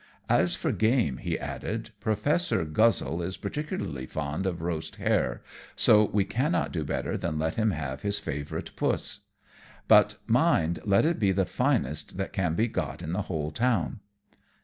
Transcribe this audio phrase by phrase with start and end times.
[0.29, 5.43] "As for game," he added, "Professor Guzzle is particularly fond of roast hare,
[5.75, 9.19] so we cannot do better than let him have his favourite puss;
[9.87, 13.99] but, mind, let it be the finest that can be got in the whole town."